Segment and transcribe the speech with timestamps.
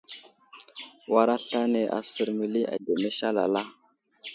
[1.13, 3.61] War aslane asər məli ademes alala.